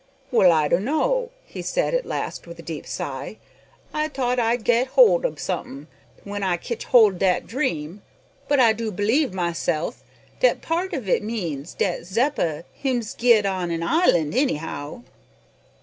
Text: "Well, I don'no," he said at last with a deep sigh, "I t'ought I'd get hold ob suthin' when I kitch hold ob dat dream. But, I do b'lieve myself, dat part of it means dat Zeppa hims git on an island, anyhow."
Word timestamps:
"Well, 0.31 0.51
I 0.51 0.67
don'no," 0.67 1.29
he 1.45 1.61
said 1.61 1.93
at 1.93 2.07
last 2.07 2.47
with 2.47 2.57
a 2.57 2.63
deep 2.63 2.87
sigh, 2.87 3.37
"I 3.93 4.07
t'ought 4.07 4.39
I'd 4.39 4.63
get 4.63 4.87
hold 4.87 5.27
ob 5.27 5.37
suthin' 5.37 5.85
when 6.23 6.41
I 6.41 6.57
kitch 6.57 6.85
hold 6.85 7.13
ob 7.13 7.19
dat 7.19 7.45
dream. 7.45 8.01
But, 8.47 8.59
I 8.59 8.73
do 8.73 8.91
b'lieve 8.91 9.31
myself, 9.31 10.03
dat 10.39 10.63
part 10.63 10.93
of 10.95 11.07
it 11.07 11.21
means 11.21 11.75
dat 11.75 12.05
Zeppa 12.07 12.63
hims 12.73 13.13
git 13.13 13.45
on 13.45 13.69
an 13.69 13.83
island, 13.83 14.33
anyhow." 14.33 15.03